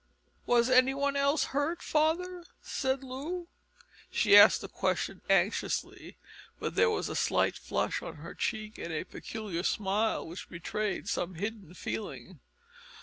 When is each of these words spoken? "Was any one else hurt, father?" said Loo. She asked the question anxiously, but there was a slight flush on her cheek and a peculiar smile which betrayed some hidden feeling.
"Was 0.47 0.67
any 0.67 0.95
one 0.95 1.15
else 1.15 1.43
hurt, 1.53 1.83
father?" 1.83 2.43
said 2.63 3.03
Loo. 3.03 3.49
She 4.09 4.35
asked 4.35 4.61
the 4.61 4.67
question 4.67 5.21
anxiously, 5.29 6.17
but 6.59 6.73
there 6.73 6.89
was 6.89 7.07
a 7.07 7.15
slight 7.15 7.55
flush 7.55 8.01
on 8.01 8.15
her 8.15 8.33
cheek 8.33 8.79
and 8.79 8.91
a 8.91 9.03
peculiar 9.03 9.61
smile 9.61 10.25
which 10.25 10.49
betrayed 10.49 11.07
some 11.07 11.35
hidden 11.35 11.75
feeling. 11.75 12.39